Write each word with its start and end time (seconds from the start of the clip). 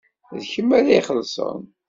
D 0.41 0.43
kemm 0.51 0.69
ara 0.79 0.97
ixellṣen? 0.99 1.61